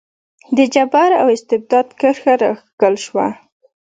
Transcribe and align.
د 0.57 0.59
جبر 0.73 1.09
او 1.21 1.27
استبداد 1.35 1.87
کرښه 1.99 2.33
راښکل 2.41 2.93
شوه. 3.05 3.27